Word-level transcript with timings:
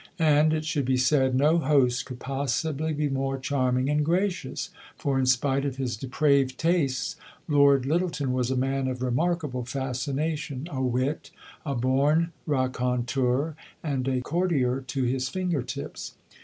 And, 0.17 0.51
it 0.51 0.65
should 0.65 0.85
be 0.85 0.97
said, 0.97 1.35
no 1.35 1.59
host 1.59 2.07
could 2.07 2.17
possibly 2.19 2.91
be 2.91 3.07
more 3.07 3.37
charming 3.37 3.87
and 3.87 4.03
gracious; 4.03 4.71
for, 4.97 5.19
in 5.19 5.27
spite 5.27 5.63
of 5.63 5.75
his 5.75 5.95
depraved 5.95 6.57
tastes, 6.57 7.17
Lord 7.47 7.85
Lyttelton 7.85 8.33
was 8.33 8.49
a 8.49 8.57
man 8.57 8.87
of 8.87 9.03
remarkable 9.03 9.63
fascination 9.63 10.67
a 10.71 10.81
wit, 10.81 11.29
a 11.67 11.75
born 11.75 12.31
raconteur, 12.47 13.55
and 13.83 14.07
a 14.07 14.21
courtier 14.21 14.81
to 14.87 15.03
his 15.03 15.29
finger 15.29 15.61
tips. 15.61 16.15